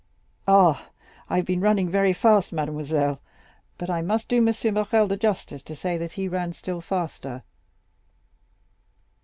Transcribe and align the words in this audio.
"Ah, 0.47 0.89
I 1.29 1.35
have 1.37 1.45
been 1.45 1.59
running 1.61 1.87
very 1.87 2.11
fast, 2.11 2.51
mademoiselle, 2.51 3.21
but 3.77 3.87
I 3.91 4.01
must 4.01 4.29
do 4.29 4.37
M. 4.37 4.73
Morrel 4.73 5.05
the 5.05 5.15
justice 5.15 5.61
to 5.61 5.75
say 5.75 5.95
that 5.95 6.13
he 6.13 6.27
ran 6.27 6.53
still 6.53 6.81
faster." 6.81 7.43